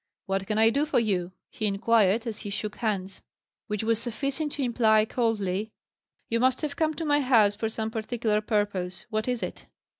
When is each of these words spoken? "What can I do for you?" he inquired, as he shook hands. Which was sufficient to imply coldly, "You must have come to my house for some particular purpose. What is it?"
"What 0.25 0.47
can 0.47 0.57
I 0.57 0.71
do 0.71 0.87
for 0.87 0.97
you?" 0.99 1.31
he 1.51 1.67
inquired, 1.67 2.25
as 2.25 2.39
he 2.39 2.49
shook 2.49 2.77
hands. 2.77 3.21
Which 3.67 3.83
was 3.83 4.01
sufficient 4.01 4.51
to 4.53 4.63
imply 4.63 5.05
coldly, 5.05 5.69
"You 6.27 6.39
must 6.39 6.61
have 6.61 6.75
come 6.75 6.95
to 6.95 7.05
my 7.05 7.19
house 7.21 7.53
for 7.55 7.69
some 7.69 7.91
particular 7.91 8.41
purpose. 8.41 9.05
What 9.11 9.27
is 9.27 9.43
it?" 9.43 9.67